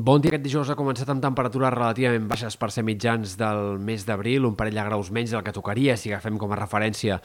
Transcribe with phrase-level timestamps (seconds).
[0.00, 0.30] Bon dia.
[0.30, 4.54] Aquest dijous ha començat amb temperatures relativament baixes per ser mitjans del mes d'abril, un
[4.56, 7.18] parell de graus menys del que tocaria si agafem com a referència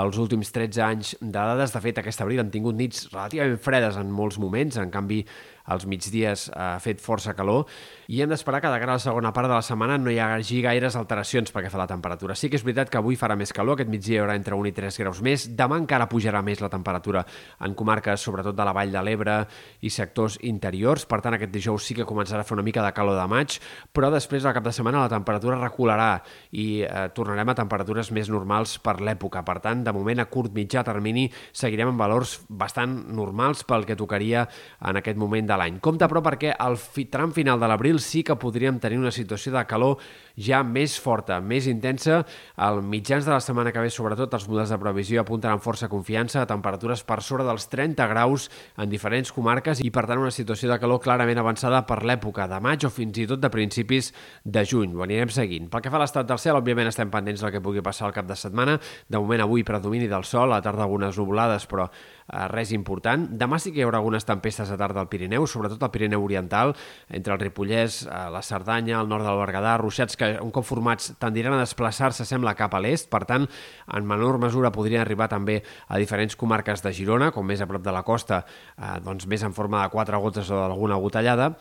[0.00, 1.74] els últims 13 anys de dades.
[1.74, 5.20] De fet, aquest abril han tingut nits relativament fredes en molts moments, en canvi
[5.64, 7.66] als migdies ha fet força calor
[8.12, 10.18] i hem d'esperar que de cara a la segona part de la setmana no hi
[10.20, 12.34] hagi gaires alteracions perquè fa la temperatura.
[12.34, 14.68] Sí que és veritat que avui farà més calor, aquest migdia hi haurà entre 1
[14.68, 17.24] i 3 graus més, demà encara pujarà més la temperatura
[17.62, 19.38] en comarques sobretot de la Vall de l'Ebre
[19.80, 22.92] i sectors interiors, per tant aquest dijous sí que començarà a fer una mica de
[22.92, 23.58] calor de maig,
[23.94, 26.10] però després al cap de setmana la temperatura recularà
[26.52, 29.44] i eh, tornarem a temperatures més normals per l'època.
[29.46, 33.96] Per tant, de moment a curt mitjà termini seguirem amb valors bastant normals pel que
[33.98, 34.46] tocaria
[34.80, 35.78] en aquest moment de l'any.
[35.84, 36.78] Compte, però, perquè al
[37.10, 39.98] tram final de l'abril sí que podríem tenir una situació de calor
[40.36, 42.22] ja més forta, més intensa.
[42.56, 45.90] Al mitjans de la setmana que ve, sobretot, els models de previsió apunten amb força
[45.92, 50.32] confiança a temperatures per sobre dels 30 graus en diferents comarques i, per tant, una
[50.32, 54.12] situació de calor clarament avançada per l'època de maig o fins i tot de principis
[54.44, 54.96] de juny.
[54.96, 55.68] Ho anirem seguint.
[55.72, 58.16] Pel que fa a l'estat del cel, òbviament estem pendents del que pugui passar al
[58.16, 58.78] cap de setmana.
[59.08, 63.28] De moment, avui predomini del sol, a la tarda algunes nuvolades, però eh, res important.
[63.38, 66.74] Demà sí que hi haurà algunes tempestes a tarda al Pirineu, sobretot al Pirineu Oriental,
[67.08, 71.12] entre el Ripollès, eh, la Cerdanya, el nord del Berguedà, ruixats que un cop formats
[71.22, 73.48] tendiran a desplaçar-se, sembla, cap a l'est, per tant,
[73.92, 77.82] en menor mesura podrien arribar també a diferents comarques de Girona, com més a prop
[77.82, 78.44] de la costa,
[78.76, 81.52] eh, doncs més en forma de quatre gotes o d'alguna gotellada,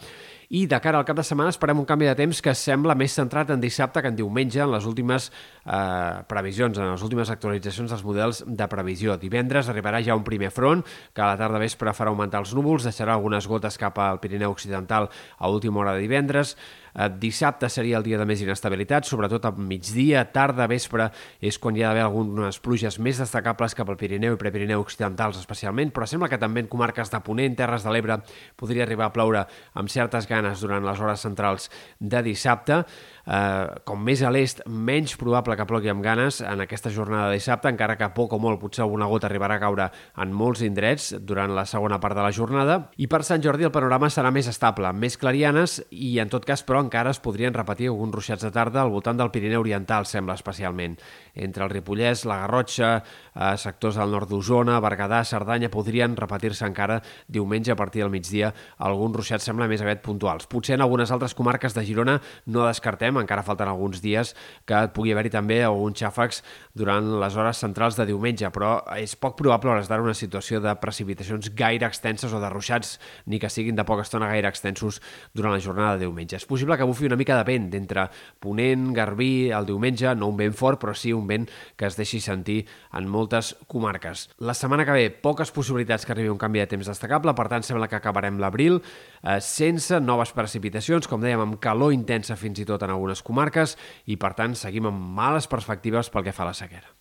[0.52, 3.14] i de cara al cap de setmana esperem un canvi de temps que sembla més
[3.16, 7.94] centrat en dissabte que en diumenge en les últimes eh, previsions, en les últimes actualitzacions
[7.94, 9.16] dels models de previsió.
[9.22, 10.84] Divendres arribarà ja un primer front
[11.16, 14.52] que a la tarda vespre farà augmentar els núvols, deixarà algunes gotes cap al Pirineu
[14.52, 15.08] Occidental
[15.38, 16.58] a última hora de divendres.
[16.96, 21.10] Eh, dissabte seria el dia de més inestabilitat, sobretot a migdia, tarda, vespre,
[21.42, 25.40] és quan hi ha d'haver algunes pluges més destacables cap al Pirineu i Prepirineu Occidentals
[25.40, 28.20] especialment, però sembla que també en comarques de Ponent, Terres de l'Ebre,
[28.60, 29.46] podria arribar a ploure
[29.80, 32.84] amb certes ganes durant les hores centrals de dissabte.
[33.22, 37.40] Eh, com més a l'est, menys probable que plogui amb ganes en aquesta jornada de
[37.40, 39.90] dissabte, encara que poc o molt potser alguna gota arribarà a caure
[40.22, 42.80] en molts indrets durant la segona part de la jornada.
[42.98, 46.66] I per Sant Jordi el panorama serà més estable, més clarianes i en tot cas
[46.66, 50.36] però encara es podrien repetir alguns ruixats de tarda al voltant del Pirineu Oriental, sembla
[50.36, 50.98] especialment.
[51.36, 52.92] Entre el Ripollès, la Garrotxa,
[53.36, 58.54] eh, sectors del nord d'Osona, Berguedà, Cerdanya, podrien repetir-se encara diumenge a partir del migdia
[58.78, 60.48] alguns ruixats sembla més aviat puntuals.
[60.50, 64.34] Potser en algunes altres comarques de Girona no descartem encara falten alguns dies
[64.66, 66.42] que pugui haver-hi també alguns xàfecs
[66.78, 70.62] durant les hores centrals de diumenge, però és poc probable a hores d'ara una situació
[70.64, 75.02] de precipitacions gaire extenses o de ruixats, ni que siguin de poca estona gaire extensos
[75.34, 76.38] durant la jornada de diumenge.
[76.40, 78.08] És possible que bufi una mica de vent d'entre
[78.40, 82.22] Ponent, Garbí, el diumenge, no un vent fort, però sí un vent que es deixi
[82.22, 84.30] sentir en moltes comarques.
[84.40, 87.64] La setmana que ve, poques possibilitats que arribi un canvi de temps destacable, per tant,
[87.64, 92.68] sembla que acabarem l'abril eh, sense noves precipitacions, com dèiem, amb calor intensa fins i
[92.68, 96.52] tot en algunes comarques i, per tant, seguim amb males perspectives pel que fa a
[96.54, 96.90] la sequera.